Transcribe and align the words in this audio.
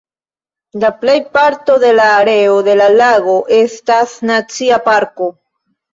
La 0.83 0.89
plejparto 1.01 1.75
de 1.83 1.91
la 1.99 2.07
areo 2.13 2.55
de 2.69 2.75
la 2.81 2.87
lago 3.03 3.35
estas 3.61 4.19
nacia 4.31 4.81
parko. 4.89 5.29